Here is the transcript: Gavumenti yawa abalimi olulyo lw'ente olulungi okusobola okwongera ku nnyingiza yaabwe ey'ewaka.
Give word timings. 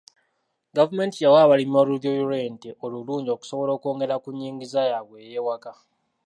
Gavumenti 0.75 1.17
yawa 1.23 1.39
abalimi 1.45 1.75
olulyo 1.81 2.11
lw'ente 2.29 2.69
olulungi 2.83 3.29
okusobola 3.31 3.71
okwongera 3.73 4.15
ku 4.23 4.29
nnyingiza 4.31 4.81
yaabwe 4.91 5.17
ey'ewaka. 5.25 5.71